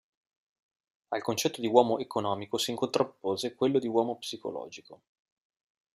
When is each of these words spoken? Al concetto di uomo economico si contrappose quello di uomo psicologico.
Al 1.09 1.21
concetto 1.21 1.61
di 1.61 1.67
uomo 1.67 1.99
economico 1.99 2.57
si 2.57 2.73
contrappose 2.73 3.53
quello 3.53 3.77
di 3.77 3.85
uomo 3.87 4.17
psicologico. 4.17 5.01